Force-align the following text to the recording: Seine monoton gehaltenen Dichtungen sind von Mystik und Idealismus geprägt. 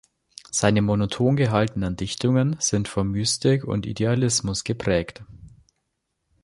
Seine 0.49 0.81
monoton 0.81 1.35
gehaltenen 1.35 1.95
Dichtungen 1.95 2.55
sind 2.59 2.87
von 2.87 3.07
Mystik 3.11 3.63
und 3.63 3.85
Idealismus 3.85 4.63
geprägt. 4.63 5.23